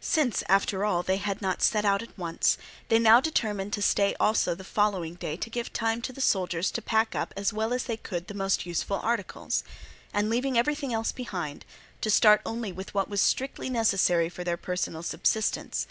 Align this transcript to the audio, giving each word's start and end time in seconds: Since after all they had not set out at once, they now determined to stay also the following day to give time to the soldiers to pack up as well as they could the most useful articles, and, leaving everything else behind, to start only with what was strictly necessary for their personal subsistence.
Since 0.00 0.42
after 0.48 0.84
all 0.84 1.04
they 1.04 1.18
had 1.18 1.40
not 1.40 1.62
set 1.62 1.84
out 1.84 2.02
at 2.02 2.18
once, 2.18 2.58
they 2.88 2.98
now 2.98 3.20
determined 3.20 3.72
to 3.74 3.82
stay 3.82 4.16
also 4.18 4.52
the 4.52 4.64
following 4.64 5.14
day 5.14 5.36
to 5.36 5.48
give 5.48 5.72
time 5.72 6.02
to 6.02 6.12
the 6.12 6.20
soldiers 6.20 6.72
to 6.72 6.82
pack 6.82 7.14
up 7.14 7.32
as 7.36 7.52
well 7.52 7.72
as 7.72 7.84
they 7.84 7.96
could 7.96 8.26
the 8.26 8.34
most 8.34 8.66
useful 8.66 8.98
articles, 9.00 9.62
and, 10.12 10.28
leaving 10.28 10.58
everything 10.58 10.92
else 10.92 11.12
behind, 11.12 11.64
to 12.00 12.10
start 12.10 12.42
only 12.44 12.72
with 12.72 12.94
what 12.94 13.08
was 13.08 13.20
strictly 13.20 13.70
necessary 13.70 14.28
for 14.28 14.42
their 14.42 14.56
personal 14.56 15.04
subsistence. 15.04 15.86